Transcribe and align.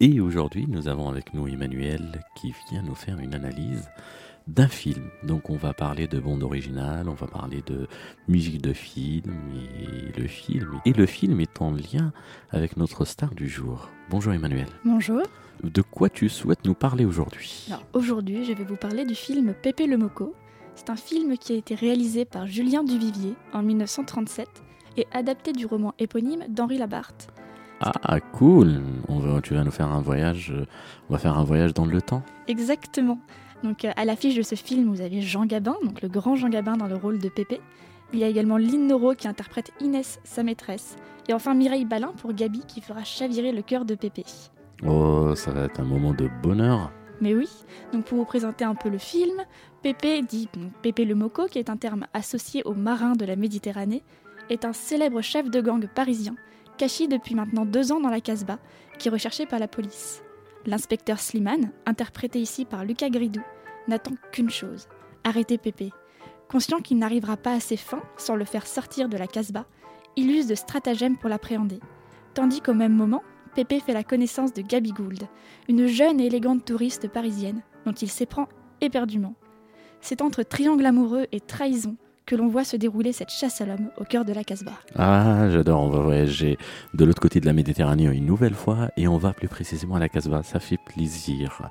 Et 0.00 0.20
aujourd'hui, 0.20 0.66
nous 0.68 0.86
avons 0.86 1.08
avec 1.08 1.34
nous 1.34 1.48
Emmanuel 1.48 2.22
qui 2.36 2.54
vient 2.70 2.82
nous 2.82 2.94
faire 2.94 3.18
une 3.18 3.34
analyse 3.34 3.90
d'un 4.46 4.68
film. 4.68 5.10
Donc 5.24 5.50
on 5.50 5.56
va 5.56 5.74
parler 5.74 6.06
de 6.06 6.20
bande 6.20 6.44
originale, 6.44 7.08
on 7.08 7.14
va 7.14 7.26
parler 7.26 7.64
de 7.66 7.88
musique 8.28 8.62
de 8.62 8.72
film 8.72 9.34
et 9.56 10.16
le 10.16 10.28
film 10.28 10.80
et 10.84 10.92
le 10.92 11.04
film 11.04 11.40
est 11.40 11.60
en 11.60 11.72
lien 11.72 12.12
avec 12.50 12.76
notre 12.76 13.04
star 13.04 13.34
du 13.34 13.48
jour. 13.48 13.88
Bonjour 14.08 14.32
Emmanuel. 14.32 14.68
Bonjour. 14.84 15.22
De 15.64 15.82
quoi 15.82 16.08
tu 16.08 16.28
souhaites 16.28 16.64
nous 16.64 16.74
parler 16.74 17.04
aujourd'hui? 17.04 17.66
Alors 17.66 17.82
aujourd'hui, 17.92 18.44
je 18.44 18.52
vais 18.52 18.62
vous 18.62 18.76
parler 18.76 19.04
du 19.04 19.16
film 19.16 19.52
Pépé 19.52 19.88
le 19.88 19.96
Moco. 19.96 20.32
C'est 20.76 20.90
un 20.90 20.96
film 20.96 21.36
qui 21.36 21.54
a 21.54 21.56
été 21.56 21.74
réalisé 21.74 22.24
par 22.24 22.46
Julien 22.46 22.84
Duvivier 22.84 23.34
en 23.52 23.64
1937 23.64 24.48
et 24.96 25.08
adapté 25.10 25.52
du 25.52 25.66
roman 25.66 25.92
éponyme 25.98 26.44
d'Henri 26.48 26.78
Labarthe. 26.78 27.32
Ah 27.80 28.20
cool. 28.20 28.82
On 29.08 29.18
va, 29.18 29.40
tu 29.40 29.54
vas 29.54 29.62
nous 29.64 29.70
faire 29.70 29.88
un 29.88 30.00
voyage. 30.00 30.50
euh, 30.54 30.64
On 31.08 31.12
va 31.12 31.18
faire 31.18 31.38
un 31.38 31.44
voyage 31.44 31.74
dans 31.74 31.86
le 31.86 32.02
temps. 32.02 32.22
Exactement. 32.48 33.18
Donc 33.62 33.84
euh, 33.84 33.90
à 33.96 34.04
l'affiche 34.04 34.34
de 34.34 34.42
ce 34.42 34.54
film, 34.54 34.92
vous 34.92 35.00
avez 35.00 35.20
Jean 35.20 35.46
Gabin, 35.46 35.76
donc 35.84 36.02
le 36.02 36.08
grand 36.08 36.34
Jean 36.36 36.48
Gabin 36.48 36.76
dans 36.76 36.86
le 36.88 36.96
rôle 36.96 37.18
de 37.18 37.28
Pépé. 37.28 37.60
Il 38.12 38.18
y 38.18 38.24
a 38.24 38.28
également 38.28 38.56
Lynn 38.56 38.86
Noro 38.86 39.14
qui 39.14 39.28
interprète 39.28 39.70
Inès, 39.80 40.18
sa 40.24 40.42
maîtresse. 40.42 40.96
Et 41.28 41.34
enfin 41.34 41.54
Mireille 41.54 41.84
Balin 41.84 42.12
pour 42.16 42.32
Gabi 42.32 42.62
qui 42.66 42.80
fera 42.80 43.04
chavirer 43.04 43.52
le 43.52 43.62
cœur 43.62 43.84
de 43.84 43.94
Pépé. 43.94 44.24
Oh, 44.86 45.34
ça 45.34 45.50
va 45.50 45.64
être 45.64 45.80
un 45.80 45.84
moment 45.84 46.14
de 46.14 46.28
bonheur. 46.42 46.90
Mais 47.20 47.34
oui, 47.34 47.48
donc 47.92 48.04
pour 48.04 48.18
vous 48.18 48.24
présenter 48.24 48.64
un 48.64 48.76
peu 48.76 48.88
le 48.88 48.98
film, 48.98 49.34
Pépé, 49.82 50.22
dit 50.22 50.48
donc 50.54 50.72
Pépé 50.82 51.04
le 51.04 51.14
Moco, 51.16 51.46
qui 51.46 51.58
est 51.58 51.68
un 51.68 51.76
terme 51.76 52.06
associé 52.14 52.62
aux 52.64 52.74
marins 52.74 53.14
de 53.14 53.24
la 53.24 53.34
Méditerranée, 53.36 54.02
est 54.50 54.64
un 54.64 54.72
célèbre 54.72 55.20
chef 55.20 55.50
de 55.50 55.60
gang 55.60 55.84
parisien, 55.92 56.36
caché 56.78 57.08
depuis 57.08 57.34
maintenant 57.34 57.66
deux 57.66 57.92
ans 57.92 58.00
dans 58.00 58.08
la 58.08 58.22
Casbah, 58.22 58.58
qui 58.98 59.08
est 59.08 59.10
recherché 59.10 59.44
par 59.44 59.58
la 59.58 59.68
police. 59.68 60.22
L'inspecteur 60.64 61.18
Slimane, 61.18 61.72
interprété 61.84 62.40
ici 62.40 62.64
par 62.64 62.84
Lucas 62.84 63.10
Gridou, 63.10 63.42
n'attend 63.88 64.14
qu'une 64.32 64.48
chose 64.48 64.88
arrêter 65.24 65.58
Pépé. 65.58 65.92
Conscient 66.48 66.80
qu'il 66.80 66.98
n'arrivera 66.98 67.36
pas 67.36 67.52
à 67.52 67.60
ses 67.60 67.76
fins 67.76 68.02
sans 68.16 68.36
le 68.36 68.46
faire 68.46 68.66
sortir 68.66 69.08
de 69.08 69.18
la 69.18 69.26
Casbah, 69.26 69.66
il 70.16 70.30
use 70.30 70.46
de 70.46 70.54
stratagèmes 70.54 71.18
pour 71.18 71.28
l'appréhender. 71.28 71.80
Tandis 72.32 72.62
qu'au 72.62 72.74
même 72.74 72.94
moment, 72.94 73.22
Pépé 73.54 73.80
fait 73.80 73.92
la 73.92 74.04
connaissance 74.04 74.54
de 74.54 74.62
Gabi 74.62 74.92
Gould, 74.92 75.24
une 75.68 75.86
jeune 75.86 76.20
et 76.20 76.26
élégante 76.26 76.64
touriste 76.64 77.08
parisienne 77.08 77.62
dont 77.84 77.92
il 77.92 78.08
s'éprend 78.08 78.48
éperdument. 78.80 79.34
C'est 80.00 80.22
entre 80.22 80.42
triangle 80.42 80.86
amoureux 80.86 81.26
et 81.32 81.40
trahison 81.40 81.96
que 82.28 82.36
l'on 82.36 82.48
voit 82.48 82.64
se 82.64 82.76
dérouler 82.76 83.14
cette 83.14 83.30
chasse 83.30 83.62
à 83.62 83.64
l'homme 83.64 83.88
au 83.96 84.04
cœur 84.04 84.26
de 84.26 84.34
la 84.34 84.44
Casbah. 84.44 84.78
Ah, 84.96 85.48
j'adore. 85.50 85.80
On 85.80 85.88
va 85.88 86.00
voyager 86.00 86.58
de 86.92 87.04
l'autre 87.06 87.22
côté 87.22 87.40
de 87.40 87.46
la 87.46 87.54
Méditerranée 87.54 88.04
une 88.04 88.26
nouvelle 88.26 88.52
fois 88.52 88.90
et 88.98 89.08
on 89.08 89.16
va 89.16 89.32
plus 89.32 89.48
précisément 89.48 89.94
à 89.94 89.98
la 89.98 90.10
Casbah. 90.10 90.42
Ça 90.42 90.60
fait 90.60 90.76
plaisir. 90.76 91.70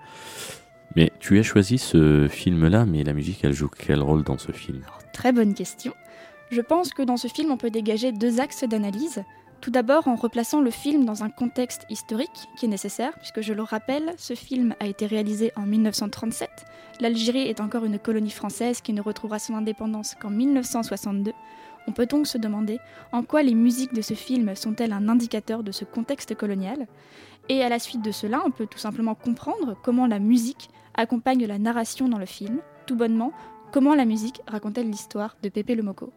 Mais 0.96 1.12
tu 1.20 1.38
as 1.38 1.44
choisi 1.44 1.78
ce 1.78 2.28
film-là, 2.28 2.88
mais 2.88 3.04
la 3.04 3.14
musique, 3.14 3.44
elle 3.44 3.54
joue 3.54 3.70
quel 3.70 4.02
rôle 4.02 4.24
dans 4.24 4.40
ce 4.40 4.52
film? 4.52 4.82
Très 5.14 5.32
bonne 5.32 5.54
question. 5.54 5.94
Je 6.50 6.62
pense 6.62 6.90
que 6.90 7.04
dans 7.04 7.18
ce 7.18 7.28
film, 7.28 7.52
on 7.52 7.58
peut 7.58 7.70
dégager 7.70 8.12
deux 8.12 8.40
axes 8.40 8.64
d'analyse. 8.64 9.24
Tout 9.62 9.72
d'abord 9.72 10.08
en 10.08 10.16
replaçant 10.16 10.62
le 10.62 10.70
film 10.70 11.04
dans 11.06 11.24
un 11.24 11.30
contexte 11.30 11.86
historique 11.90 12.48
qui 12.58 12.66
est 12.66 12.70
nécessaire, 12.70 13.14
puisque 13.18 13.42
je 13.42 13.54
le 13.54 13.64
rappelle, 13.64 14.14
ce 14.18 14.34
film 14.34 14.76
a 14.80 14.88
été 14.88 15.06
réalisé 15.06 15.52
en 15.56 15.64
1937. 15.64 16.50
L'Algérie 17.00 17.48
est 17.48 17.60
encore 17.60 17.84
une 17.84 18.00
colonie 18.00 18.30
française 18.30 18.82
qui 18.82 18.94
ne 18.94 19.02
retrouvera 19.02 19.40
son 19.40 19.56
indépendance 19.56 20.16
qu'en 20.16 20.30
1962. 20.30 21.34
On 21.88 21.92
peut 21.92 22.06
donc 22.06 22.28
se 22.28 22.38
demander 22.38 22.80
en 23.12 23.24
quoi 23.24 23.44
les 23.44 23.56
musiques 23.56 23.94
de 23.94 24.02
ce 24.02 24.14
film 24.14 24.56
sont-elles 24.56 24.94
un 24.94 25.10
indicateur 25.10 25.64
de 25.64 25.72
ce 25.72 25.86
contexte 25.86 26.36
colonial. 26.36 26.88
Et 27.50 27.64
à 27.64 27.70
la 27.70 27.80
suite 27.80 28.04
de 28.04 28.12
cela, 28.12 28.42
on 28.46 28.52
peut 28.52 28.68
tout 28.68 28.78
simplement 28.78 29.16
comprendre 29.16 29.76
comment 29.84 30.06
la 30.06 30.20
musique 30.20 30.70
accompagne 30.96 31.46
la 31.46 31.60
narration 31.60 32.10
dans 32.10 32.18
le 32.18 32.26
film, 32.26 32.60
tout 32.86 32.96
bonnement, 32.96 33.32
comment 33.72 33.96
la 33.96 34.06
musique 34.06 34.42
raconte-t-elle 34.48 34.90
l'histoire 34.90 35.38
de 35.42 35.50
Pépé 35.50 35.76
le 35.76 35.84
Moco. 35.84 36.12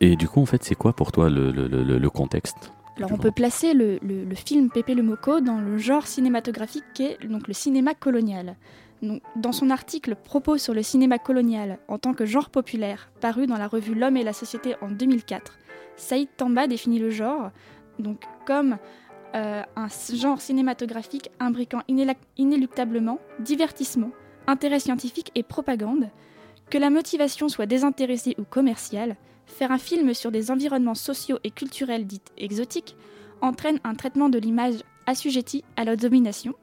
Et 0.00 0.16
du 0.16 0.28
coup, 0.28 0.40
en 0.40 0.46
fait, 0.46 0.62
c'est 0.64 0.74
quoi 0.74 0.92
pour 0.92 1.12
toi 1.12 1.30
le, 1.30 1.50
le- 1.50 1.68
le- 1.68 1.98
le 1.98 2.10
contexte 2.10 2.72
Alors 2.96 3.12
on 3.12 3.16
peut 3.16 3.30
placer 3.30 3.74
le, 3.74 3.98
film 4.34 4.70
Pépé 4.70 4.94
le 4.94 5.02
Moco 5.02 5.40
dans 5.40 5.58
le 5.58 5.78
genre 5.78 6.06
cinématographique 6.06 6.84
qu'est 6.94 7.18
donc 7.26 7.48
le 7.48 7.54
cinéma 7.54 7.94
colonial. 7.94 8.56
Donc, 9.02 9.22
dans 9.36 9.52
son 9.52 9.70
article 9.70 10.14
Propos 10.16 10.56
sur 10.58 10.72
le 10.74 10.82
cinéma 10.82 11.18
colonial 11.18 11.78
en 11.88 11.98
tant 11.98 12.14
que 12.14 12.24
genre 12.26 12.50
populaire, 12.50 13.10
paru 13.20 13.46
dans 13.46 13.58
la 13.58 13.66
revue 13.68 13.94
L'homme 13.94 14.16
et 14.16 14.24
la 14.24 14.32
société 14.32 14.74
en 14.80 14.88
2004, 14.90 15.58
Saïd 15.96 16.28
Tamba 16.36 16.66
définit 16.66 16.98
le 16.98 17.10
genre 17.10 17.50
donc, 17.98 18.22
comme 18.46 18.78
euh, 19.36 19.62
un 19.76 19.86
genre 20.14 20.40
cinématographique 20.40 21.30
imbriquant 21.40 21.82
inéluctablement 22.38 23.18
divertissement, 23.40 24.10
intérêt 24.46 24.80
scientifique 24.80 25.30
et 25.34 25.42
propagande, 25.42 26.08
que 26.70 26.78
la 26.78 26.90
motivation 26.90 27.48
soit 27.48 27.66
désintéressée 27.66 28.34
ou 28.38 28.44
commerciale, 28.44 29.16
faire 29.46 29.70
un 29.70 29.78
film 29.78 30.14
sur 30.14 30.30
des 30.30 30.50
environnements 30.50 30.94
sociaux 30.94 31.38
et 31.44 31.50
culturels 31.50 32.06
dits 32.06 32.20
exotiques 32.36 32.96
entraîne 33.40 33.80
un 33.84 33.94
traitement 33.94 34.28
de 34.28 34.38
l'image 34.38 34.76
assujettie 35.06 35.64
à 35.76 35.84
la 35.84 35.96
domination. 35.96 36.54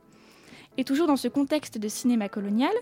Et 0.77 0.83
toujours 0.83 1.07
dans 1.07 1.17
ce 1.17 1.27
contexte 1.27 1.77
de 1.77 1.87
cinéma 1.87 2.29
colonial, 2.29 2.73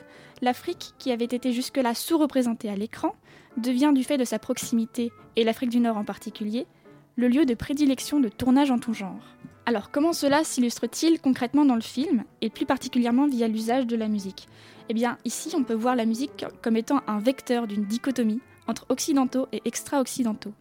l'Afrique, 0.42 0.94
qui 1.00 1.12
avait 1.12 1.26
été 1.26 1.52
jusque-là 1.52 1.96
sous-représentée 1.96 2.70
à 2.70 2.76
l'écran, 2.76 3.16
devient 3.58 3.92
du 3.94 4.04
fait 4.04 4.18
de 4.18 4.26
sa 4.26 4.40
proximité, 4.40 5.12
et 5.36 5.44
l'Afrique 5.44 5.72
du 5.72 5.80
Nord 5.80 5.98
en 5.98 6.06
particulier, 6.06 6.68
le 7.16 7.28
lieu 7.28 7.46
de 7.46 7.56
prédilection 7.56 8.20
de 8.20 8.30
tournage 8.30 8.72
en 8.72 8.80
tout 8.80 8.94
genre. 8.94 9.36
Alors 9.66 9.92
comment 9.92 10.14
cela 10.14 10.44
s'illustre-t-il 10.44 11.20
concrètement 11.20 11.66
dans 11.66 11.76
le 11.76 11.82
film, 11.82 12.24
et 12.42 12.50
plus 12.50 12.66
particulièrement 12.66 13.28
via 13.28 13.48
l'usage 13.48 13.88
de 13.88 13.96
la 13.96 14.08
musique? 14.08 14.48
Eh 14.88 14.94
bien 14.94 15.18
ici 15.26 15.52
on 15.56 15.64
peut 15.64 15.74
voir 15.74 15.96
la 15.96 16.06
musique 16.06 16.46
comme 16.62 16.78
étant 16.78 17.02
un 17.08 17.20
vecteur 17.20 17.68
d'une 17.68 17.86
dichotomie 17.86 18.40
entre 18.70 18.86
occidentaux 18.90 19.48
et 19.52 19.62
extra-occidentaux. 19.66 20.54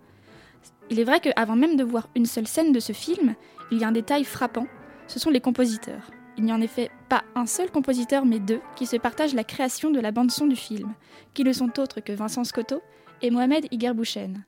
Il 0.90 0.98
est 0.98 1.04
vrai 1.04 1.20
qu'avant 1.20 1.56
même 1.56 1.76
de 1.76 1.84
voir 1.84 2.08
une 2.16 2.26
seule 2.26 2.48
scène 2.48 2.72
de 2.72 2.80
ce 2.80 2.92
film, 2.92 3.34
il 3.70 3.78
y 3.78 3.84
a 3.84 3.88
un 3.88 3.92
détail 3.92 4.24
frappant, 4.24 4.66
ce 5.06 5.18
sont 5.18 5.30
les 5.30 5.40
compositeurs. 5.40 6.10
Il 6.38 6.44
n'y 6.44 6.52
a 6.52 6.54
en 6.54 6.60
effet 6.60 6.90
pas 7.08 7.24
un 7.34 7.46
seul 7.46 7.70
compositeur 7.70 8.24
mais 8.24 8.38
deux 8.38 8.60
qui 8.76 8.86
se 8.86 8.96
partagent 8.96 9.34
la 9.34 9.44
création 9.44 9.90
de 9.90 10.00
la 10.00 10.12
bande-son 10.12 10.46
du 10.46 10.56
film, 10.56 10.94
qui 11.34 11.44
ne 11.44 11.52
sont 11.52 11.78
autres 11.78 12.00
que 12.00 12.12
Vincent 12.12 12.44
Scotto 12.44 12.80
et 13.20 13.30
Mohamed 13.30 13.66
Igerbouchen. 13.70 14.44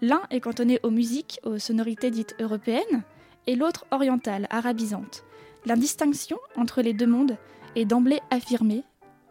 L'un 0.00 0.22
est 0.30 0.40
cantonné 0.40 0.80
aux 0.82 0.90
musiques, 0.90 1.38
aux 1.44 1.58
sonorités 1.58 2.10
dites 2.10 2.34
européennes, 2.40 3.02
et 3.46 3.56
l'autre 3.56 3.84
orientale, 3.90 4.46
arabisante. 4.50 5.24
L'indistinction 5.66 6.38
entre 6.56 6.80
les 6.80 6.92
deux 6.92 7.06
mondes 7.06 7.36
est 7.76 7.84
d'emblée 7.84 8.20
affirmée, 8.30 8.84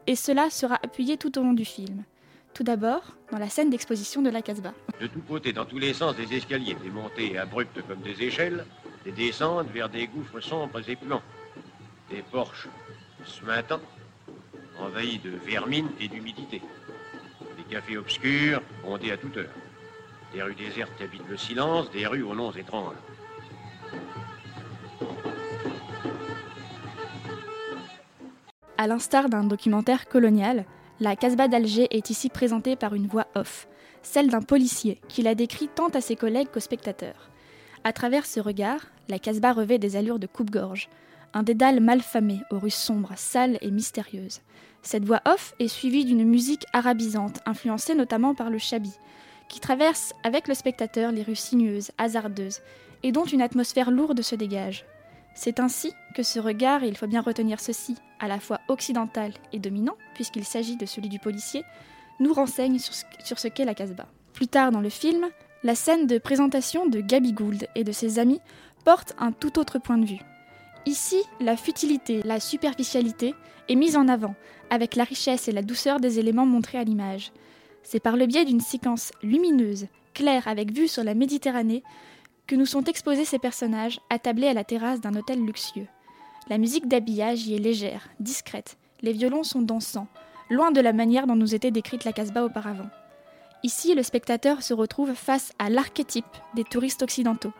et 0.05 0.15
cela 0.15 0.49
sera 0.49 0.75
appuyé 0.75 1.17
tout 1.17 1.37
au 1.39 1.43
long 1.43 1.53
du 1.53 1.65
film. 1.65 2.03
Tout 2.53 2.63
d'abord, 2.63 3.01
dans 3.31 3.37
la 3.37 3.49
scène 3.49 3.69
d'exposition 3.69 4.21
de 4.21 4.29
la 4.29 4.41
Casbah. 4.41 4.73
De 4.99 5.07
tous 5.07 5.21
côtés, 5.21 5.53
dans 5.53 5.65
tous 5.65 5.79
les 5.79 5.93
sens, 5.93 6.15
des 6.15 6.33
escaliers, 6.35 6.75
des 6.75 6.89
montées 6.89 7.37
abruptes 7.37 7.81
comme 7.87 8.01
des 8.01 8.21
échelles, 8.23 8.65
des 9.05 9.11
descentes 9.11 9.69
vers 9.71 9.89
des 9.89 10.07
gouffres 10.07 10.41
sombres 10.41 10.81
et 10.87 10.95
puants, 10.95 11.23
des 12.09 12.21
porches 12.23 12.67
suintants, 13.25 13.79
envahis 14.79 15.19
de 15.19 15.29
vermine 15.29 15.89
et 15.99 16.07
d'humidité, 16.07 16.61
des 17.57 17.63
cafés 17.73 17.97
obscurs, 17.97 18.61
bondés 18.83 19.11
à 19.11 19.17
toute 19.17 19.37
heure, 19.37 19.49
des 20.33 20.43
rues 20.43 20.55
désertes 20.55 20.91
qui 20.97 21.03
habitent 21.03 21.29
le 21.29 21.37
silence, 21.37 21.89
des 21.91 22.05
rues 22.05 22.23
aux 22.23 22.35
noms 22.35 22.51
étranges. 22.51 22.95
À 28.77 28.87
l'instar 28.87 29.29
d'un 29.29 29.43
documentaire 29.43 30.07
colonial, 30.09 30.65
la 31.01 31.15
Casbah 31.15 31.47
d'Alger 31.47 31.87
est 31.89 32.11
ici 32.11 32.29
présentée 32.29 32.75
par 32.75 32.93
une 32.93 33.07
voix 33.07 33.25
off, 33.33 33.67
celle 34.03 34.29
d'un 34.29 34.43
policier 34.43 35.01
qui 35.09 35.23
la 35.23 35.33
décrit 35.33 35.67
tant 35.67 35.87
à 35.89 35.99
ses 35.99 36.15
collègues 36.15 36.49
qu'aux 36.53 36.59
spectateurs. 36.59 37.31
À 37.83 37.91
travers 37.91 38.27
ce 38.27 38.39
regard, 38.39 38.81
la 39.09 39.17
Casbah 39.17 39.51
revêt 39.51 39.79
des 39.79 39.95
allures 39.95 40.19
de 40.19 40.27
coupe-gorge, 40.27 40.89
un 41.33 41.41
dédale 41.41 41.79
malfamé 41.79 42.41
aux 42.51 42.59
rues 42.59 42.69
sombres, 42.69 43.13
sales 43.15 43.57
et 43.61 43.71
mystérieuses. 43.71 44.41
Cette 44.83 45.03
voix 45.03 45.21
off 45.25 45.55
est 45.57 45.67
suivie 45.67 46.05
d'une 46.05 46.23
musique 46.23 46.67
arabisante, 46.71 47.39
influencée 47.47 47.95
notamment 47.95 48.35
par 48.35 48.51
le 48.51 48.59
chabi, 48.59 48.93
qui 49.49 49.59
traverse 49.59 50.13
avec 50.23 50.47
le 50.47 50.53
spectateur 50.53 51.11
les 51.11 51.23
rues 51.23 51.35
sinueuses, 51.35 51.89
hasardeuses, 51.97 52.59
et 53.01 53.11
dont 53.11 53.25
une 53.25 53.41
atmosphère 53.41 53.89
lourde 53.89 54.21
se 54.21 54.35
dégage. 54.35 54.85
C'est 55.33 55.59
ainsi 55.59 55.93
que 56.15 56.23
ce 56.23 56.39
regard, 56.39 56.83
et 56.83 56.87
il 56.87 56.97
faut 56.97 57.07
bien 57.07 57.21
retenir 57.21 57.59
ceci, 57.59 57.95
à 58.19 58.27
la 58.27 58.39
fois 58.39 58.59
occidental 58.67 59.33
et 59.53 59.59
dominant, 59.59 59.95
puisqu'il 60.13 60.45
s'agit 60.45 60.75
de 60.75 60.85
celui 60.85 61.09
du 61.09 61.19
policier, 61.19 61.63
nous 62.19 62.33
renseigne 62.33 62.77
sur 62.79 63.39
ce, 63.39 63.47
qu'est 63.47 63.65
la 63.65 63.73
Casbah. 63.73 64.07
Plus 64.33 64.47
tard 64.47 64.71
dans 64.71 64.81
le 64.81 64.89
film, 64.89 65.27
la 65.63 65.75
scène 65.75 66.07
de 66.07 66.17
présentation 66.17 66.85
de 66.87 67.01
Gabi 67.01 67.33
Gould 67.33 67.67
et 67.75 67.83
de 67.83 67.91
ses 67.91 68.19
amis 68.19 68.39
porte 68.83 69.13
un 69.19 69.31
tout 69.31 69.59
autre 69.59 69.79
point 69.79 69.97
de 69.97 70.05
vue. 70.05 70.21
Ici, 70.85 71.21
la 71.39 71.55
futilité, 71.55 72.21
la 72.23 72.39
superficialité 72.39 73.35
est 73.69 73.75
mise 73.75 73.95
en 73.95 74.07
avant, 74.07 74.35
avec 74.69 74.95
la 74.95 75.03
richesse 75.03 75.47
et 75.47 75.51
la 75.51 75.61
douceur 75.61 75.99
des 75.99 76.19
éléments 76.19 76.45
montrés 76.45 76.79
à 76.79 76.83
l'image. 76.83 77.31
C'est 77.83 77.99
par 77.99 78.17
le 78.17 78.25
biais 78.25 78.45
d'une 78.45 78.61
séquence 78.61 79.11
lumineuse, 79.21 79.87
claire 80.13 80.47
avec 80.47 80.71
vue 80.71 80.87
sur 80.87 81.03
la 81.03 81.13
Méditerranée, 81.13 81.83
que 82.51 82.57
nous 82.57 82.65
sont 82.65 82.83
exposés 82.83 83.23
ces 83.23 83.39
personnages 83.39 84.01
attablés 84.09 84.49
à 84.49 84.53
la 84.53 84.65
terrasse 84.65 84.99
d'un 84.99 85.15
hôtel 85.15 85.39
luxueux. 85.39 85.87
La 86.49 86.57
musique 86.57 86.89
d'habillage 86.89 87.47
y 87.47 87.55
est 87.55 87.59
légère, 87.59 88.09
discrète. 88.19 88.77
Les 89.01 89.13
violons 89.13 89.43
sont 89.43 89.61
dansants, 89.61 90.09
loin 90.49 90.71
de 90.71 90.81
la 90.81 90.91
manière 90.91 91.27
dont 91.27 91.37
nous 91.37 91.55
était 91.55 91.71
décrite 91.71 92.03
la 92.03 92.11
Casbah 92.11 92.43
auparavant. 92.43 92.89
Ici, 93.63 93.95
le 93.95 94.03
spectateur 94.03 94.63
se 94.63 94.73
retrouve 94.73 95.13
face 95.13 95.53
à 95.59 95.69
l'archétype 95.69 96.25
des 96.53 96.65
touristes 96.65 97.03
occidentaux. 97.03 97.53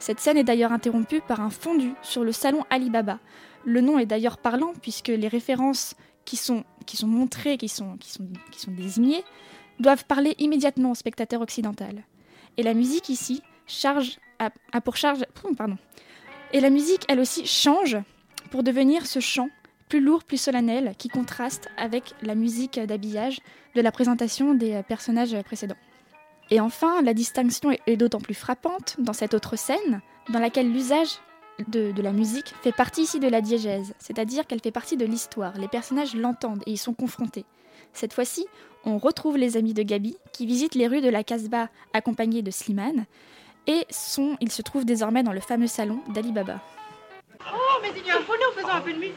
Cette 0.00 0.18
scène 0.18 0.38
est 0.38 0.42
d'ailleurs 0.42 0.72
interrompue 0.72 1.20
par 1.20 1.40
un 1.40 1.50
fondu 1.50 1.92
sur 2.02 2.24
le 2.24 2.32
salon 2.32 2.64
Alibaba. 2.70 3.20
Le 3.64 3.82
nom 3.82 4.00
est 4.00 4.06
d'ailleurs 4.06 4.38
parlant 4.38 4.72
puisque 4.82 5.12
les 5.14 5.28
références 5.28 5.94
qui 6.24 6.36
sont, 6.36 6.64
qui 6.86 6.96
sont 6.96 7.06
montrées, 7.06 7.56
qui 7.56 7.68
sont, 7.68 7.96
qui, 7.98 8.10
sont, 8.10 8.26
qui 8.50 8.58
sont 8.58 8.72
désignées, 8.72 9.22
doivent 9.78 10.06
parler 10.06 10.34
immédiatement 10.38 10.90
au 10.90 10.96
spectateur 10.96 11.40
occidental. 11.40 12.02
Et 12.56 12.64
la 12.64 12.74
musique 12.74 13.08
ici 13.08 13.40
charge 13.66 14.18
a, 14.38 14.80
pour 14.80 14.96
charge. 14.96 15.24
Pardon. 15.56 15.76
Et 16.52 16.60
la 16.60 16.70
musique, 16.70 17.04
elle 17.08 17.20
aussi, 17.20 17.46
change 17.46 17.96
pour 18.50 18.62
devenir 18.62 19.06
ce 19.06 19.20
chant 19.20 19.48
plus 19.88 20.00
lourd, 20.00 20.24
plus 20.24 20.40
solennel, 20.40 20.94
qui 20.98 21.08
contraste 21.08 21.68
avec 21.76 22.14
la 22.22 22.34
musique 22.34 22.80
d'habillage 22.80 23.40
de 23.74 23.80
la 23.80 23.92
présentation 23.92 24.54
des 24.54 24.82
personnages 24.88 25.36
précédents. 25.42 25.76
Et 26.50 26.60
enfin, 26.60 27.02
la 27.02 27.14
distinction 27.14 27.70
est 27.86 27.96
d'autant 27.96 28.20
plus 28.20 28.34
frappante 28.34 28.96
dans 28.98 29.12
cette 29.12 29.34
autre 29.34 29.56
scène, 29.56 30.00
dans 30.30 30.38
laquelle 30.38 30.72
l'usage 30.72 31.18
de, 31.68 31.92
de, 31.92 32.02
la 32.02 32.12
musique 32.12 32.54
fait 32.62 32.72
partie 32.72 33.02
ici 33.02 33.20
de 33.20 33.28
la 33.28 33.40
diégèse, 33.40 33.94
c'est-à-dire 33.98 34.46
qu'elle 34.46 34.60
fait 34.60 34.70
partie 34.70 34.96
de 34.96 35.04
l'histoire. 35.04 35.56
Les 35.58 35.68
personnages 35.68 36.14
l'entendent 36.14 36.62
et 36.66 36.72
y 36.72 36.76
sont 36.76 36.94
confrontés. 36.94 37.44
Cette 37.92 38.12
fois-ci, 38.12 38.46
on 38.84 38.98
retrouve 38.98 39.36
les 39.36 39.56
amis 39.56 39.74
de 39.74 39.82
Gabi 39.82 40.16
qui 40.32 40.46
visitent 40.46 40.74
les 40.74 40.86
rues 40.86 41.00
de 41.00 41.08
la 41.08 41.24
Casbah 41.24 41.68
accompagnés 41.92 42.42
de 42.42 42.50
Slimane 42.50 43.06
et 43.66 43.86
sont, 43.90 44.36
ils 44.40 44.52
se 44.52 44.62
trouvent 44.62 44.84
désormais 44.84 45.22
dans 45.22 45.32
le 45.32 45.40
fameux 45.40 45.66
salon 45.66 46.00
d'Ali 46.08 46.32
Baba. 46.32 46.60
Oh, 47.40 47.78
mais 47.82 47.90
il 47.96 48.06
y 48.06 48.10
a 48.10 48.18
un 48.18 48.22
phono, 48.22 48.52
faisant 48.56 48.74
un 48.74 48.80
peu 48.80 48.92
de 48.92 48.98
musique. 48.98 49.14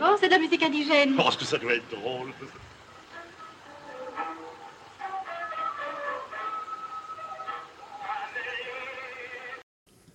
Oh, 0.00 0.16
c'est 0.18 0.26
de 0.26 0.32
la 0.32 0.38
musique 0.38 0.62
indigène. 0.62 1.10
Je 1.10 1.16
pense 1.16 1.36
que 1.36 1.44
ça 1.44 1.58
doit 1.58 1.74
être 1.74 1.88
drôle. 1.90 2.32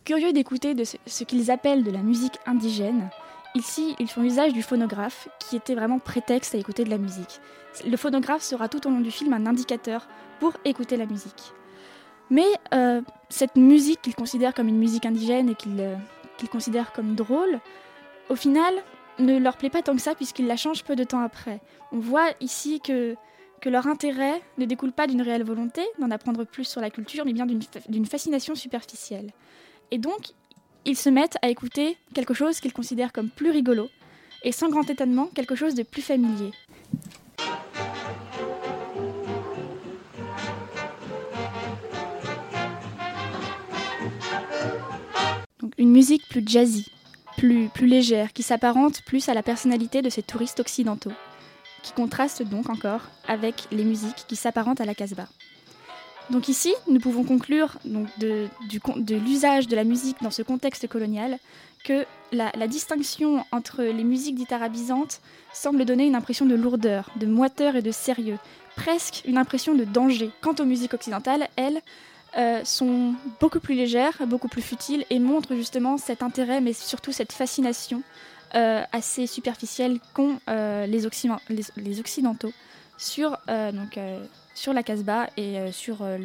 Curieux 0.05 0.31
d'écouter 0.31 0.73
de 0.73 0.85
ce 0.85 1.23
qu'ils 1.25 1.51
appellent 1.51 1.83
de 1.83 1.91
la 1.91 1.99
musique 1.99 2.39
indigène, 2.45 3.09
Ici, 3.57 3.95
ils 3.97 4.07
font 4.07 4.21
usage 4.21 4.53
du 4.53 4.61
phonographe, 4.61 5.27
qui 5.39 5.55
était 5.55 5.73
vraiment 5.73 5.97
prétexte 5.97 6.53
à 6.53 6.59
écouter 6.59 6.83
de 6.83 6.91
la 6.91 6.99
musique. 6.99 7.41
Le 7.87 7.97
phonographe 7.97 8.43
sera 8.43 8.69
tout 8.69 8.85
au 8.85 8.91
long 8.91 8.99
du 8.99 9.09
film 9.09 9.33
un 9.33 9.47
indicateur 9.47 10.07
pour 10.39 10.53
écouter 10.63 10.95
la 10.95 11.07
musique. 11.07 11.53
Mais 12.29 12.45
euh, 12.75 13.01
cette 13.29 13.55
musique 13.55 14.03
qu'ils 14.03 14.13
considèrent 14.13 14.53
comme 14.53 14.67
une 14.67 14.77
musique 14.77 15.07
indigène 15.07 15.49
et 15.49 15.55
qu'ils 15.55 15.79
euh, 15.79 15.95
considèrent 16.51 16.93
comme 16.93 17.15
drôle, 17.15 17.59
au 18.29 18.35
final, 18.35 18.75
ne 19.17 19.39
leur 19.39 19.57
plaît 19.57 19.71
pas 19.71 19.81
tant 19.81 19.95
que 19.95 20.03
ça 20.03 20.13
puisqu'ils 20.13 20.45
la 20.45 20.55
changent 20.55 20.83
peu 20.83 20.95
de 20.95 21.03
temps 21.03 21.21
après. 21.21 21.59
On 21.91 21.97
voit 21.97 22.29
ici 22.39 22.79
que, 22.79 23.15
que 23.59 23.69
leur 23.69 23.87
intérêt 23.87 24.39
ne 24.59 24.65
découle 24.65 24.91
pas 24.91 25.07
d'une 25.07 25.23
réelle 25.23 25.43
volonté 25.43 25.81
d'en 25.97 26.11
apprendre 26.11 26.43
plus 26.43 26.65
sur 26.65 26.79
la 26.79 26.91
culture, 26.91 27.25
mais 27.25 27.33
bien 27.33 27.47
d'une 27.47 28.05
fascination 28.05 28.53
superficielle. 28.53 29.31
Et 29.89 29.97
donc, 29.97 30.33
ils 30.87 30.95
se 30.95 31.09
mettent 31.09 31.37
à 31.41 31.49
écouter 31.49 31.97
quelque 32.13 32.33
chose 32.33 32.61
qu'ils 32.61 32.71
considèrent 32.71 33.11
comme 33.11 33.29
plus 33.29 33.51
rigolo, 33.51 33.89
et 34.43 34.53
sans 34.53 34.69
grand 34.69 34.89
étonnement, 34.89 35.27
quelque 35.35 35.53
chose 35.53 35.75
de 35.75 35.83
plus 35.83 36.01
familier. 36.01 36.51
Une 45.77 45.91
musique 45.91 46.27
plus 46.29 46.43
jazzy, 46.47 46.89
plus, 47.35 47.67
plus 47.67 47.87
légère, 47.87 48.31
qui 48.31 48.41
s'apparente 48.41 49.01
plus 49.01 49.27
à 49.27 49.33
la 49.33 49.43
personnalité 49.43 50.01
de 50.01 50.09
ces 50.09 50.23
touristes 50.23 50.61
occidentaux, 50.61 51.11
qui 51.83 51.91
contraste 51.91 52.43
donc 52.43 52.69
encore 52.69 53.01
avec 53.27 53.67
les 53.71 53.83
musiques 53.83 54.25
qui 54.27 54.37
s'apparentent 54.37 54.81
à 54.81 54.85
la 54.85 54.95
Casbah. 54.95 55.27
Donc 56.29 56.49
ici, 56.49 56.73
nous 56.87 56.99
pouvons 56.99 57.23
conclure 57.23 57.77
donc, 57.85 58.07
de, 58.19 58.47
l'usage 59.15 59.67
de 59.67 59.75
la 59.75 59.83
musique 59.83 60.17
dans 60.21 60.31
ce 60.31 60.41
contexte 60.41 60.87
colonial 60.87 61.39
que 61.85 62.05
la, 62.33 62.51
distinction 62.67 63.45
entre 63.51 63.81
les 63.83 64.03
musiques 64.03 64.35
dites 64.35 64.51
arabisantes 64.51 65.21
semble 65.53 65.85
donner 65.85 66.05
une 66.05 66.15
impression 66.15 66.45
de 66.45 66.55
lourdeur, 66.55 67.11
de 67.15 67.27
moiteur 67.27 67.77
et 67.77 67.81
de 67.81 67.91
sérieux, 67.91 68.37
presque 68.75 69.23
une 69.25 69.37
impression 69.37 69.73
de 69.73 69.85
danger. 69.85 70.31
Quant 70.41 70.55
aux 70.59 70.65
musiques 70.65 70.93
occidentales, 70.93 71.47
elles 71.55 71.81
euh, 72.37 72.61
sont 72.65 73.15
beaucoup 73.39 73.61
plus 73.61 73.75
légères, 73.75 74.17
beaucoup 74.27 74.49
plus 74.49 74.61
futiles 74.61 75.05
et 75.09 75.19
montrent 75.19 75.55
justement 75.55 75.97
cet 75.97 76.23
intérêt, 76.23 76.59
mais 76.59 76.73
surtout 76.73 77.13
cette 77.13 77.31
fascination 77.31 78.03
euh, 78.55 78.83
assez 78.91 79.27
superficielle 79.27 79.99
qu'ont 80.13 80.39
euh, 80.49 80.85
les, 80.87 81.05
Occidentaux 81.99 82.51
sur 82.97 83.37
donc, 83.47 83.97
sur 84.57 84.73
la 84.73 84.81
Casbah 84.81 85.27
et 85.37 85.59
euh, 85.59 85.71
sur 85.71 85.97
euh, 86.01 86.17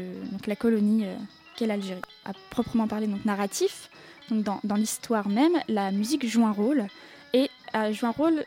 la 0.46 0.56
colonie 0.56 1.04
euh, 1.04 1.14
qu'est 1.54 1.66
l'Algérie. 1.66 2.00
À 2.24 2.32
proprement 2.48 2.88
parler, 2.88 3.06
donc 3.06 3.24
narratif, 3.26 3.90
dans, 4.30 4.60
l'histoire 4.74 5.28
même, 5.28 5.52
la 5.68 5.90
musique 5.90 6.26
joue 6.26 6.46
un 6.46 6.52
rôle 6.52 6.86
et 7.34 7.50
joue 7.90 8.06
un 8.06 8.12
rôle 8.12 8.44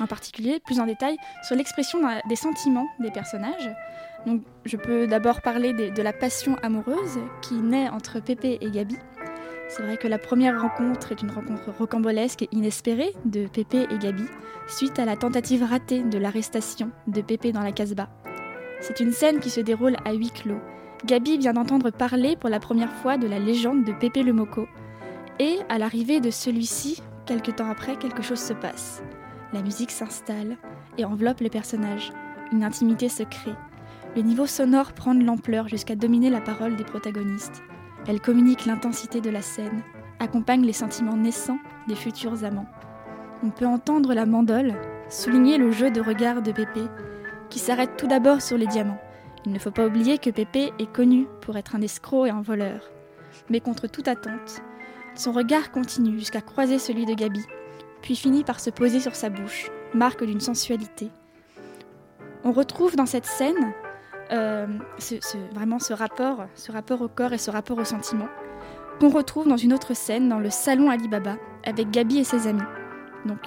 en 0.00 0.06
particulier, 0.06 0.60
plus 0.60 0.80
en 0.80 0.86
détail, 0.86 1.16
sur 1.46 1.56
l'expression 1.56 1.98
des 2.28 2.36
sentiments 2.36 2.86
des 3.00 3.10
personnages. 3.10 3.70
Donc, 4.26 4.42
je 4.64 4.76
peux 4.76 5.06
d'abord 5.06 5.42
parler 5.42 5.74
de, 5.74 5.90
de, 5.90 6.02
la 6.02 6.12
passion 6.12 6.56
amoureuse 6.62 7.18
qui 7.42 7.54
naît 7.54 7.88
entre 7.90 8.20
Pépé 8.20 8.58
et 8.60 8.70
Gabi. 8.70 8.96
C'est 9.68 9.82
vrai 9.82 9.96
que 9.98 10.08
la 10.08 10.18
première 10.18 10.60
rencontre 10.60 11.12
est 11.12 11.20
une 11.20 11.30
rencontre 11.30 11.70
rocambolesque 11.76 12.42
et 12.42 12.48
inespérée 12.52 13.12
de 13.26 13.46
Pépé 13.46 13.86
et 13.90 13.98
Gabi, 13.98 14.24
suite 14.68 14.98
à 14.98 15.04
la 15.04 15.16
tentative 15.16 15.64
ratée 15.64 16.02
de 16.02 16.16
l'arrestation 16.16 16.90
de 17.08 17.20
Pépé 17.20 17.52
dans 17.52 17.62
la 17.62 17.72
Casbah. 17.72 18.08
C'est 18.80 19.00
une 19.00 19.12
scène 19.12 19.40
qui 19.40 19.50
se 19.50 19.60
déroule 19.60 19.96
à 20.04 20.12
huis 20.12 20.30
clos. 20.30 20.60
Gabi 21.04 21.38
vient 21.38 21.52
d'entendre 21.52 21.90
parler 21.90 22.36
pour 22.36 22.48
la 22.48 22.60
première 22.60 22.92
fois 22.92 23.18
de 23.18 23.26
la 23.26 23.38
légende 23.38 23.84
de 23.84 23.92
Pépé 23.92 24.22
le 24.22 24.32
Moco. 24.32 24.66
Et 25.38 25.58
à 25.68 25.78
l'arrivée 25.78 26.20
de 26.20 26.30
celui-ci, 26.30 27.02
quelque 27.26 27.50
temps 27.50 27.70
après, 27.70 27.96
quelque 27.96 28.22
chose 28.22 28.40
se 28.40 28.52
passe. 28.52 29.02
La 29.52 29.62
musique 29.62 29.90
s'installe 29.90 30.56
et 30.98 31.04
enveloppe 31.04 31.40
les 31.40 31.50
personnages. 31.50 32.12
Une 32.52 32.64
intimité 32.64 33.08
se 33.08 33.22
crée. 33.22 33.54
Le 34.16 34.22
niveau 34.22 34.46
sonore 34.46 34.92
prend 34.92 35.14
de 35.14 35.24
l'ampleur 35.24 35.68
jusqu'à 35.68 35.94
dominer 35.94 36.30
la 36.30 36.40
parole 36.40 36.76
des 36.76 36.84
protagonistes. 36.84 37.62
Elle 38.08 38.20
communique 38.20 38.66
l'intensité 38.66 39.20
de 39.20 39.30
la 39.30 39.42
scène, 39.42 39.82
accompagne 40.18 40.64
les 40.64 40.72
sentiments 40.72 41.16
naissants 41.16 41.58
des 41.86 41.94
futurs 41.94 42.44
amants. 42.44 42.68
On 43.42 43.50
peut 43.50 43.66
entendre 43.66 44.14
la 44.14 44.26
mandole 44.26 44.74
souligner 45.08 45.58
le 45.58 45.70
jeu 45.70 45.90
de 45.90 46.00
regard 46.00 46.42
de 46.42 46.52
Pépé 46.52 46.82
qui 47.50 47.58
s'arrête 47.58 47.96
tout 47.96 48.06
d'abord 48.06 48.40
sur 48.40 48.56
les 48.56 48.66
diamants. 48.66 49.00
Il 49.44 49.52
ne 49.52 49.58
faut 49.58 49.70
pas 49.70 49.86
oublier 49.86 50.18
que 50.18 50.30
Pépé 50.30 50.72
est 50.78 50.92
connu 50.92 51.26
pour 51.40 51.56
être 51.56 51.74
un 51.74 51.82
escroc 51.82 52.26
et 52.26 52.30
un 52.30 52.42
voleur. 52.42 52.90
Mais 53.48 53.60
contre 53.60 53.86
toute 53.86 54.08
attente, 54.08 54.62
son 55.14 55.32
regard 55.32 55.70
continue 55.70 56.18
jusqu'à 56.18 56.40
croiser 56.40 56.78
celui 56.78 57.06
de 57.06 57.14
Gabi, 57.14 57.44
puis 58.02 58.16
finit 58.16 58.44
par 58.44 58.60
se 58.60 58.70
poser 58.70 59.00
sur 59.00 59.14
sa 59.14 59.28
bouche, 59.28 59.70
marque 59.94 60.24
d'une 60.24 60.40
sensualité. 60.40 61.10
On 62.44 62.52
retrouve 62.52 62.96
dans 62.96 63.06
cette 63.06 63.26
scène 63.26 63.72
euh, 64.32 64.66
vraiment 65.52 65.78
ce 65.78 65.92
rapport, 65.92 66.46
ce 66.54 66.70
rapport 66.72 67.02
au 67.02 67.08
corps 67.08 67.32
et 67.32 67.38
ce 67.38 67.50
rapport 67.50 67.78
au 67.78 67.84
sentiment, 67.84 68.28
qu'on 69.00 69.10
retrouve 69.10 69.48
dans 69.48 69.56
une 69.56 69.72
autre 69.72 69.94
scène, 69.94 70.28
dans 70.28 70.38
le 70.38 70.50
salon 70.50 70.90
Alibaba, 70.90 71.36
avec 71.64 71.90
Gabi 71.90 72.18
et 72.18 72.24
ses 72.24 72.46
amis. 72.46 72.62
Donc 73.24 73.40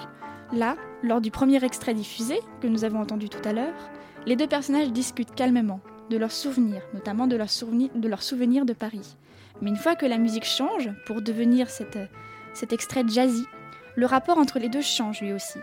là, 0.51 0.75
lors 1.01 1.21
du 1.21 1.31
premier 1.31 1.63
extrait 1.63 1.93
diffusé, 1.93 2.39
que 2.62 2.67
nous 2.67 2.83
avons 2.83 3.00
entendu 3.00 3.29
tout 3.29 3.47
à 3.47 3.53
l'heure, 3.53 3.89
les 4.25 4.35
deux 4.35 4.47
personnages 4.47 4.91
discutent 4.91 5.35
calmement 5.35 5.79
de 6.09 6.17
leurs 6.17 6.31
souvenirs, 6.31 6.81
notamment 6.93 7.27
de 7.27 7.35
leurs 7.35 7.50
souvenirs 7.51 8.65
de, 8.65 8.73
Paris. 8.73 9.15
Mais 9.62 9.69
une 9.69 9.77
fois 9.77 9.95
que 9.95 10.05
la 10.05 10.17
musique 10.17 10.45
change 10.45 10.89
pour 11.05 11.21
devenir 11.21 11.69
cet 11.69 12.73
extrait 12.73 13.03
jazzy, 13.07 13.45
le 13.95 14.05
rapport 14.05 14.38
entre 14.38 14.59
les 14.59 14.69
deux 14.69 14.81
change 14.81 15.21
lui 15.21 15.33
aussi. 15.33 15.59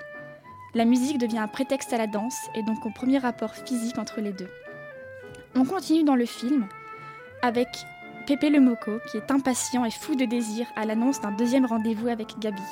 La 0.75 0.85
musique 0.85 1.19
devient 1.19 1.39
un 1.39 1.49
prétexte 1.49 1.93
à 1.93 1.99
la 1.99 2.07
danse 2.07 2.39
et 2.55 2.63
donc 2.63 2.87
au 2.87 2.91
premier 2.91 3.19
rapport 3.19 3.55
physique 3.55 3.99
entre 3.99 4.21
les 4.21 4.33
deux. 4.33 4.49
On 5.57 5.65
continue 5.65 6.05
dans 6.05 6.15
le 6.15 6.27
film 6.27 6.67
avec 7.43 7.67
Pépé 8.27 8.51
le 8.51 8.61
Moco 8.61 8.99
qui 9.11 9.17
est 9.17 9.33
impatient 9.33 9.85
et 9.85 9.91
fou 9.91 10.15
de 10.15 10.25
désir 10.25 10.67
à 10.77 10.85
l'annonce 10.85 11.21
d'un 11.21 11.33
deuxième 11.33 11.67
rendez-vous 11.67 12.07
avec 12.07 12.39
Gabi. 12.39 12.63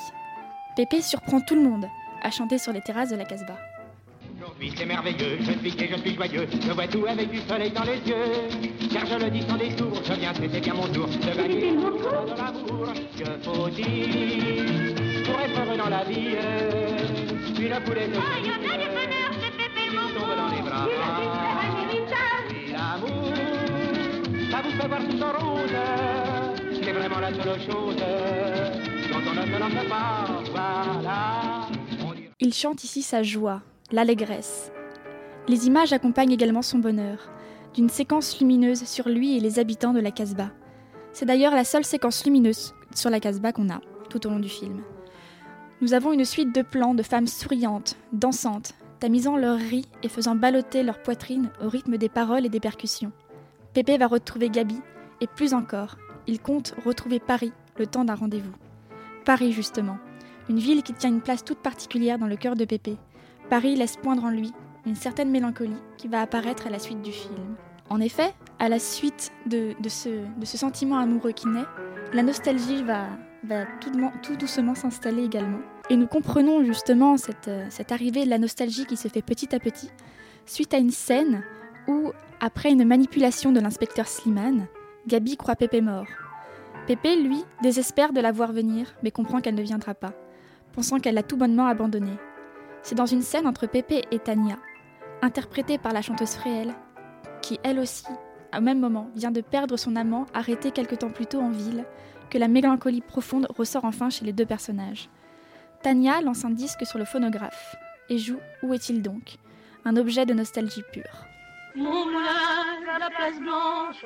Pépé 0.79 1.03
surprend 1.03 1.41
tout 1.41 1.57
le 1.57 1.63
monde 1.63 1.89
à 2.23 2.31
chanter 2.31 2.57
sur 2.57 2.73
les 2.73 2.81
terrasses 2.81 3.11
de 3.11 3.17
la 3.17 3.25
Casbah. 3.25 3.59
Aujourd'hui 4.39 4.73
c'est 4.77 4.87
merveilleux, 4.87 5.39
je 5.41 5.51
suis 5.51 5.89
je 5.89 5.97
suis 5.97 6.15
joyeux, 6.15 6.47
je 6.53 6.71
vois 6.71 6.87
tout 6.87 7.05
avec 7.05 7.33
du 7.33 7.41
soleil 7.41 7.73
dans 7.73 7.83
les 7.83 7.99
yeux. 8.09 8.89
Car 8.93 9.05
je 9.05 9.25
le 9.25 9.29
dis 9.29 9.43
sans 9.43 9.57
détour, 9.57 10.01
je 10.05 10.13
viens, 10.13 10.33
c'était 10.35 10.61
bien 10.61 10.75
mon 10.75 10.87
tour 10.87 11.09
de 11.09 11.37
gagner 11.37 11.73
de 11.73 12.37
l'amour. 12.39 12.93
Que 13.19 13.25
faut-il 13.43 14.95
pour 15.25 15.41
être 15.41 15.67
heureux 15.67 15.79
dans 15.79 15.89
la 15.89 16.05
vie? 16.05 16.37
Une 17.59 17.81
poulette 17.83 18.13
de 18.13 18.19
Oh, 18.19 18.39
il 18.39 18.47
y 18.47 18.51
a 18.51 18.59
plein 18.59 18.79
de 18.79 18.89
bonheur, 18.95 19.31
c'est 19.35 19.51
Pépé 19.59 19.97
mon 19.97 20.21
tombe 20.21 20.37
dans 20.37 20.55
les 20.55 20.63
bras. 20.63 20.87
Et 22.55 22.71
l'amour, 22.71 23.35
ça 24.49 24.63
vous 24.63 24.71
fait 24.81 24.87
voir 24.87 25.01
tout 25.01 25.23
en 25.25 25.33
rose. 25.45 25.73
la 27.21 27.35
seule 27.35 27.61
chose 27.67 27.97
dont 29.11 29.31
on 29.31 29.35
ne 29.35 29.43
se 29.43 29.59
lasse 29.59 29.89
pas. 29.89 30.38
Il 32.41 32.55
chante 32.55 32.85
ici 32.85 33.03
sa 33.03 33.23
joie, 33.23 33.63
l'allégresse. 33.91 34.73
Les 35.49 35.67
images 35.67 35.93
accompagnent 35.93 36.33
également 36.33 36.63
son 36.63 36.79
bonheur, 36.79 37.31
d'une 37.75 37.89
séquence 37.89 38.39
lumineuse 38.41 38.85
sur 38.85 39.09
lui 39.09 39.37
et 39.37 39.41
les 39.41 39.59
habitants 39.59 39.93
de 39.93 40.01
la 40.01 40.11
Casbah. 40.11 40.51
C'est 41.13 41.27
d'ailleurs 41.27 41.55
la 41.55 41.65
seule 41.65 41.85
séquence 41.85 42.25
lumineuse 42.25 42.75
sur 42.95 43.11
la 43.11 43.21
Casbah 43.21 43.53
qu'on 43.53 43.71
a 43.71 43.81
tout 44.09 44.27
au 44.27 44.31
long 44.31 44.39
du 44.39 44.49
film. 44.49 44.83
Nous 45.81 45.95
avons 45.95 46.13
une 46.13 46.25
suite 46.25 46.55
de 46.55 46.63
plans 46.63 46.95
de 46.95 47.03
femmes 47.03 47.27
souriantes, 47.27 47.97
dansantes, 48.13 48.75
tamisant 48.99 49.37
leurs 49.37 49.59
riz 49.59 49.87
et 50.03 50.09
faisant 50.09 50.35
balloter 50.35 50.83
leur 50.83 51.03
poitrine 51.03 51.51
au 51.63 51.69
rythme 51.69 51.99
des 51.99 52.09
paroles 52.09 52.47
et 52.47 52.51
des 52.51 52.61
percussions. 52.61 53.13
Pépé 53.75 53.97
va 53.97 54.07
retrouver 54.07 54.49
Gabi, 54.49 54.81
et 55.21 55.27
plus 55.27 55.55
encore, 55.55 55.97
il 56.27 56.41
compte 56.41 56.75
retrouver 56.85 57.21
Paris 57.21 57.53
le 57.79 57.87
temps 57.87 58.05
d'un 58.05 58.15
rendez-vous. 58.15 58.55
Paris, 59.25 59.53
justement, 59.53 59.99
une 60.49 60.59
ville 60.59 60.83
qui 60.83 60.95
tient 60.95 61.11
une 61.11 61.21
place 61.21 61.45
toute 61.45 61.59
particulière 61.59 62.19
dans 62.19 62.27
le 62.27 62.37
cœur 62.37 62.57
de 62.57 62.65
Pépé. 62.65 62.97
Paris 63.51 63.77
laisse 63.77 63.97
poindre 63.97 64.25
en 64.25 64.31
lui 64.31 64.53
une 64.87 64.95
certaine 64.95 65.31
mélancolie 65.31 65.83
qui 65.97 66.09
va 66.09 66.21
apparaître 66.21 66.67
à 66.67 66.71
la 66.71 66.79
suite 66.79 67.03
du 67.03 67.13
film. 67.13 67.57
En 67.91 68.01
effet, 68.01 68.35
à 68.59 68.69
la 68.69 68.79
suite 68.79 69.33
de, 69.47 69.75
ce, 69.89 70.57
sentiment 70.57 70.99
amoureux 70.99 71.33
qui 71.33 71.49
naît, 71.49 71.65
la 72.13 72.23
nostalgie 72.23 72.83
va, 72.83 73.07
tout, 74.23 74.37
doucement 74.37 74.75
s'installer 74.75 75.25
également. 75.25 75.61
Et 75.91 75.97
nous 75.97 76.07
comprenons 76.07 76.63
justement 76.65 77.17
cette, 77.17 77.51
cette 77.71 77.93
arrivée 77.93 78.25
de 78.25 78.31
la 78.31 78.39
nostalgie 78.39 78.85
qui 78.85 78.97
se 78.97 79.09
fait 79.09 79.23
petit 79.23 79.55
à 79.55 79.59
petit 79.59 79.91
suite 80.49 80.75
à 80.75 80.79
une 80.79 80.91
scène 80.91 81.43
où, 81.87 82.13
après 82.41 82.71
une 82.71 82.85
manipulation 82.85 83.53
de 83.53 83.61
l'inspecteur 83.61 84.09
Slimane, 84.09 84.67
Gabi 85.07 85.37
croit 85.37 85.57
Pépé 85.57 85.81
mort. 85.81 86.07
Pépé, 86.87 87.17
lui, 87.17 87.45
désespère 87.63 88.13
de 88.13 88.21
la 88.21 88.33
voir 88.33 88.53
venir, 88.53 88.95
mais 89.03 89.11
comprend 89.11 89.41
qu'elle 89.41 89.55
ne 89.55 89.63
viendra 89.63 89.95
pas, 89.95 90.15
pensant 90.79 91.01
qu'elle 91.01 91.17
l'a 91.17 91.25
tout 91.25 91.37
bonnement 91.37 91.67
abandonné. 91.67 92.13
C'est 92.85 92.95
dans 92.95 93.05
une 93.05 93.23
scène 93.23 93.49
entre 93.49 93.67
Pépé 93.67 94.05
et 94.13 94.21
Tania, 94.21 94.59
interprétée 95.23 95.77
par 95.77 95.93
la 95.93 96.03
chanteuse 96.03 96.37
Fréhel, 96.37 96.73
qui 97.43 97.59
elle 97.65 97.81
aussi, 97.81 98.07
au 98.57 98.61
même 98.61 98.79
moment, 98.79 99.11
vient 99.17 99.33
de 99.33 99.41
perdre 99.41 99.77
son 99.77 99.97
amant 99.97 100.27
arrêté 100.35 100.71
quelque 100.71 100.95
temps 100.95 101.11
plus 101.11 101.27
tôt 101.27 101.41
en 101.41 101.51
ville, 101.51 101.85
que 102.31 102.39
la 102.39 102.47
mélancolie 102.47 103.01
profonde 103.01 103.49
ressort 103.59 103.87
enfin 103.87 104.09
chez 104.09 104.25
les 104.25 104.33
deux 104.33 104.47
personnages. 104.47 105.09
Tania 105.83 106.21
lance 106.21 106.45
un 106.45 106.51
disque 106.51 106.87
sur 106.87 107.01
le 107.01 107.05
phonographe 107.05 107.75
et 108.09 108.19
joue 108.19 108.39
Où 108.63 108.73
est-il 108.73 109.03
donc? 109.03 109.35
Un 109.85 109.97
objet 109.97 110.27
de 110.27 110.35
nostalgie 110.35 110.85
pure. 110.93 111.25
Mon 111.75 112.05
moulin 112.05 112.95
à 112.95 112.99
la 113.01 113.11
place 113.11 113.41
blanche, 113.41 114.05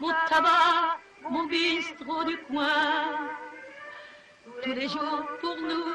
mon 0.00 0.08
tabac, 0.28 0.98
mon 1.30 1.46
bistrot 1.46 2.24
du 2.24 2.36
coin. 2.38 3.46
Tous 4.62 4.72
les 4.72 4.88
jours 4.88 5.24
pour 5.40 5.56
nous, 5.56 5.92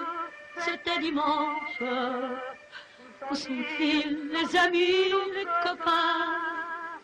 c'était 0.58 1.00
dimanche. 1.00 1.82
Où 3.29 3.36
sont-ils 3.36 4.29
les 4.32 4.55
amis, 4.58 5.10
les 5.34 5.46
copains? 5.63 7.00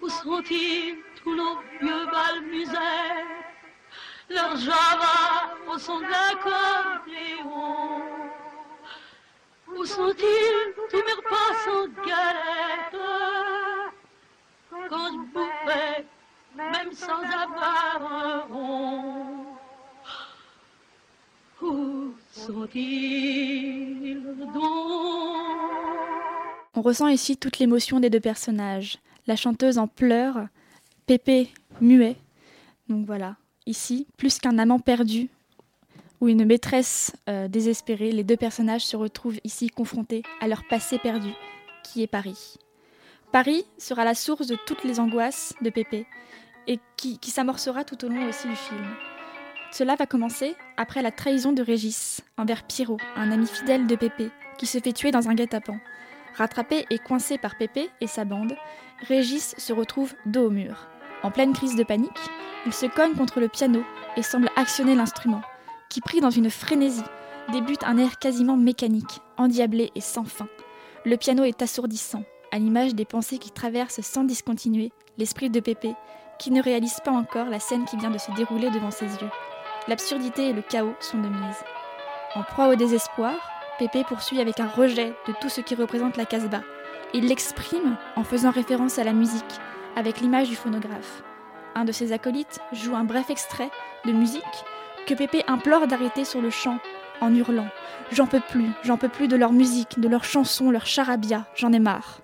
Où 0.00 0.08
sont-ils 0.08 0.98
tous 1.22 1.34
nos 1.34 1.58
vieux 1.80 2.06
bals 2.06 2.42
musets 2.42 3.24
Leur 4.28 4.56
java 4.56 5.56
au 5.68 5.78
son 5.78 5.98
de 6.00 6.04
l'accordéon 6.04 7.64
où 9.76 9.84
sont-ils 9.84 10.74
tous 10.90 10.96
mes 10.96 11.12
repas 11.12 11.54
sans 11.64 11.86
galette? 12.06 13.02
Quand 14.88 15.08
je 15.12 15.18
bouffais, 15.32 16.06
même 16.54 16.92
sans 16.92 17.22
avoir 17.22 18.12
un 18.12 18.40
rond 18.50 19.43
On 26.76 26.82
ressent 26.82 27.08
ici 27.08 27.36
toute 27.36 27.58
l'émotion 27.58 28.00
des 28.00 28.10
deux 28.10 28.20
personnages. 28.20 28.98
La 29.26 29.36
chanteuse 29.36 29.78
en 29.78 29.86
pleurs, 29.86 30.48
Pépé 31.06 31.48
muet. 31.80 32.16
Donc 32.88 33.06
voilà, 33.06 33.36
ici, 33.66 34.06
plus 34.16 34.38
qu'un 34.38 34.58
amant 34.58 34.78
perdu 34.78 35.28
ou 36.20 36.28
une 36.28 36.44
maîtresse 36.44 37.12
euh, 37.28 37.48
désespérée, 37.48 38.12
les 38.12 38.24
deux 38.24 38.36
personnages 38.36 38.84
se 38.84 38.96
retrouvent 38.96 39.40
ici 39.44 39.68
confrontés 39.68 40.22
à 40.40 40.48
leur 40.48 40.66
passé 40.68 40.98
perdu, 40.98 41.30
qui 41.82 42.02
est 42.02 42.06
Paris. 42.06 42.56
Paris 43.32 43.64
sera 43.78 44.04
la 44.04 44.14
source 44.14 44.46
de 44.46 44.56
toutes 44.66 44.84
les 44.84 45.00
angoisses 45.00 45.54
de 45.60 45.70
Pépé 45.70 46.06
et 46.66 46.78
qui, 46.96 47.18
qui 47.18 47.30
s'amorcera 47.30 47.84
tout 47.84 48.04
au 48.04 48.08
long 48.08 48.28
aussi 48.28 48.48
du 48.48 48.56
film. 48.56 48.84
Cela 49.76 49.96
va 49.96 50.06
commencer 50.06 50.54
après 50.76 51.02
la 51.02 51.10
trahison 51.10 51.50
de 51.50 51.60
Régis 51.60 52.20
envers 52.36 52.62
Pierrot, 52.62 52.98
un 53.16 53.32
ami 53.32 53.44
fidèle 53.44 53.88
de 53.88 53.96
Pépé, 53.96 54.30
qui 54.56 54.66
se 54.66 54.78
fait 54.78 54.92
tuer 54.92 55.10
dans 55.10 55.28
un 55.28 55.34
guet-apens. 55.34 55.80
Rattrapé 56.36 56.86
et 56.90 57.00
coincé 57.00 57.38
par 57.38 57.58
Pépé 57.58 57.90
et 58.00 58.06
sa 58.06 58.24
bande, 58.24 58.54
Régis 59.08 59.56
se 59.58 59.72
retrouve 59.72 60.14
dos 60.26 60.46
au 60.46 60.50
mur. 60.50 60.86
En 61.24 61.32
pleine 61.32 61.52
crise 61.52 61.74
de 61.74 61.82
panique, 61.82 62.08
il 62.66 62.72
se 62.72 62.86
cogne 62.86 63.16
contre 63.16 63.40
le 63.40 63.48
piano 63.48 63.82
et 64.16 64.22
semble 64.22 64.48
actionner 64.54 64.94
l'instrument, 64.94 65.42
qui, 65.90 66.00
pris 66.00 66.20
dans 66.20 66.30
une 66.30 66.50
frénésie, 66.50 67.02
débute 67.50 67.82
un 67.82 67.98
air 67.98 68.20
quasiment 68.20 68.56
mécanique, 68.56 69.22
endiablé 69.38 69.90
et 69.96 70.00
sans 70.00 70.24
fin. 70.24 70.46
Le 71.04 71.16
piano 71.16 71.42
est 71.42 71.62
assourdissant, 71.62 72.22
à 72.52 72.60
l'image 72.60 72.94
des 72.94 73.04
pensées 73.04 73.38
qui 73.38 73.50
traversent 73.50 74.02
sans 74.02 74.22
discontinuer 74.22 74.92
l'esprit 75.18 75.50
de 75.50 75.58
Pépé, 75.58 75.96
qui 76.38 76.52
ne 76.52 76.62
réalise 76.62 77.00
pas 77.04 77.10
encore 77.10 77.46
la 77.46 77.58
scène 77.58 77.86
qui 77.86 77.96
vient 77.96 78.10
de 78.10 78.18
se 78.18 78.30
dérouler 78.36 78.70
devant 78.70 78.92
ses 78.92 79.06
yeux. 79.06 79.30
L'absurdité 79.86 80.48
et 80.48 80.52
le 80.54 80.62
chaos 80.62 80.94
sont 80.98 81.18
de 81.18 81.28
mise. 81.28 81.64
En 82.34 82.42
proie 82.42 82.68
au 82.68 82.74
désespoir, 82.74 83.34
Pépé 83.78 84.02
poursuit 84.04 84.40
avec 84.40 84.58
un 84.58 84.66
rejet 84.66 85.14
de 85.28 85.34
tout 85.40 85.50
ce 85.50 85.60
qui 85.60 85.74
représente 85.74 86.16
la 86.16 86.24
Casbah. 86.24 86.62
Il 87.12 87.28
l'exprime 87.28 87.96
en 88.16 88.24
faisant 88.24 88.50
référence 88.50 88.98
à 88.98 89.04
la 89.04 89.12
musique, 89.12 89.44
avec 89.94 90.20
l'image 90.20 90.48
du 90.48 90.56
phonographe. 90.56 91.22
Un 91.74 91.84
de 91.84 91.92
ses 91.92 92.12
acolytes 92.12 92.60
joue 92.72 92.96
un 92.96 93.04
bref 93.04 93.28
extrait 93.28 93.70
de 94.06 94.12
musique 94.12 94.42
que 95.06 95.12
Pépé 95.12 95.42
implore 95.48 95.86
d'arrêter 95.86 96.24
sur 96.24 96.40
le 96.40 96.48
champ, 96.48 96.78
en 97.20 97.34
hurlant 97.34 97.68
J'en 98.10 98.26
peux 98.26 98.40
plus, 98.40 98.70
j'en 98.84 98.96
peux 98.96 99.10
plus 99.10 99.28
de 99.28 99.36
leur 99.36 99.52
musique, 99.52 100.00
de 100.00 100.08
leurs 100.08 100.24
chansons, 100.24 100.70
leurs 100.70 100.86
charabia, 100.86 101.44
j'en 101.56 101.74
ai 101.74 101.78
marre. 101.78 102.20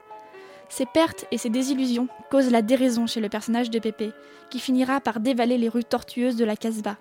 Ces 0.71 0.87
pertes 0.87 1.27
et 1.31 1.37
ces 1.37 1.51
désillusions 1.51 2.09
causent 2.31 2.51
la 2.51 2.63
déraison 2.63 3.07
chez 3.07 3.21
le 3.21 3.29
personnage 3.29 3.71
de 3.71 3.79
Pépé, 3.79 4.13
qui 4.49 4.61
finira 4.61 5.01
par 5.01 5.21
dévaler 5.21 5.59
les 5.59 5.69
rues 5.69 5.85
tortueuses 5.85 6.37
de 6.37 6.45
la 6.45 6.57
Casbah, 6.57 6.97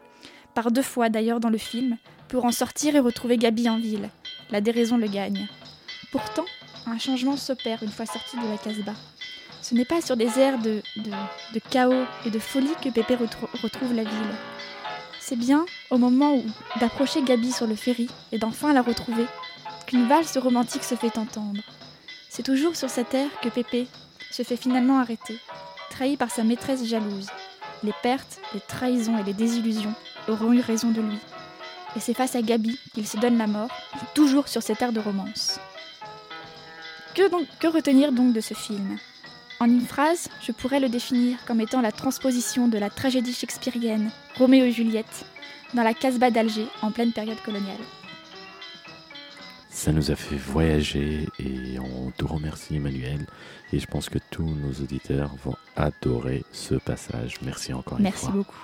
par 0.53 0.72
deux 0.72 0.82
fois 0.82 1.10
d'ailleurs 1.10 1.39
dans 1.39 1.50
le 1.50 1.58
film, 1.58 1.98
pour 2.27 2.46
en 2.46 2.51
sortir 2.51 2.96
et 2.96 3.00
retrouver 3.00 3.38
Gabi 3.38 3.70
en 3.70 3.77
ville. 3.77 4.10
La 4.51 4.62
déraison 4.62 4.98
le 4.98 5.08
gagne. 5.08 5.48
Pourtant, 6.12 6.46
un 6.86 6.98
changement 6.98 7.38
s'opère 7.38 7.84
une 7.84 7.91
fois 7.91 8.06
sorti 8.06 8.38
de 8.38 8.48
la 8.50 8.58
Casbah. 8.58 8.94
Ce 9.62 9.75
n'est 9.75 9.86
pas 9.86 10.01
sur 10.01 10.15
des 10.18 10.39
airs 10.39 10.58
de, 10.60 10.82
chaos 11.70 12.06
et 12.25 12.29
de 12.32 12.39
folie 12.39 12.74
que 12.84 12.89
Pépé 12.89 13.15
retrou- 13.15 13.50
retrouve 13.62 13.94
la 13.94 14.03
ville. 14.03 14.36
C'est 15.20 15.36
bien 15.36 15.65
au 15.91 15.98
moment 15.98 16.36
où 16.36 16.44
d'approcher 16.79 17.22
Gabi 17.22 17.51
sur 17.51 17.68
le 17.68 17.75
ferry 17.75 18.08
et 18.32 18.39
d'enfin 18.39 18.74
la 18.74 18.82
retrouver 18.82 19.25
qu'une 19.86 20.08
valse 20.08 20.38
romantique 20.38 20.84
se 20.84 20.96
fait 20.96 21.18
entendre. 21.18 21.62
C'est 22.29 22.44
toujours 22.44 22.75
sur 22.75 22.89
cette 22.89 23.13
air 23.13 23.29
que 23.41 23.50
Pépé 23.50 23.88
se 24.32 24.44
fait 24.44 24.56
finalement 24.56 25.00
arrêter, 25.00 25.38
trahi 25.89 26.15
par 26.18 26.32
sa 26.32 26.44
maîtresse 26.44 26.86
jalouse. 26.86 27.27
Les 27.84 27.94
pertes, 28.01 28.39
les 28.53 28.60
trahisons 28.62 29.18
et 29.20 29.24
les 29.24 29.34
désillusions 29.34 29.94
auront 30.29 30.53
eu 30.53 30.62
raison 30.62 30.91
de 30.91 31.01
lui. 31.01 31.17
Et 31.95 32.00
c'est 32.00 32.13
face 32.13 32.36
à 32.36 32.41
Gabi 32.41 32.79
qu'il 32.93 33.07
se 33.07 33.17
donne 33.17 33.38
la 33.38 33.48
mort, 33.48 33.71
toujours 34.13 34.48
sur 34.48 34.62
cet 34.62 34.81
air 34.81 34.91
de 34.91 35.00
romance. 35.00 35.59
Que, 37.15 37.29
donc, 37.29 37.48
que 37.59 37.67
retenir 37.67 38.12
donc 38.12 38.33
de 38.33 38.41
ce 38.41 38.53
film? 38.53 38.98
En 39.59 39.65
une 39.65 39.86
phrase, 39.86 40.29
je 40.41 40.51
pourrais 40.51 40.79
le 40.79 40.88
définir 40.88 41.38
comme 41.45 41.59
étant 41.59 41.81
la 41.81 41.91
transposition 41.91 42.67
de 42.67 42.77
la 42.77 42.89
tragédie 42.89 43.33
shakespearienne 43.33 44.12
Roméo 44.38 44.65
et 44.65 44.71
Juliette 44.71 45.25
dans 45.74 45.83
la 45.83 45.93
Casbah 45.93 46.31
d'Alger 46.31 46.67
en 46.81 46.91
pleine 46.91 47.12
période 47.12 47.41
coloniale. 47.41 47.77
Ça 49.69 49.91
nous 49.91 50.12
a 50.12 50.15
fait 50.15 50.36
voyager 50.36 51.27
et 51.39 51.79
on 51.79 52.12
te 52.12 52.25
remercie 52.25 52.75
Emmanuel. 52.75 53.25
Et 53.71 53.79
je 53.79 53.88
pense 53.88 54.09
que 54.09 54.19
tous 54.29 54.43
nos 54.43 54.71
auditeurs 54.83 55.36
vont 55.43 55.55
adorer 55.75 56.43
ce 56.51 56.75
passage. 56.75 57.36
Merci 57.43 57.74
encore 57.74 57.98
une 57.98 58.03
Merci 58.03 58.25
fois. 58.25 58.31
beaucoup. 58.31 58.57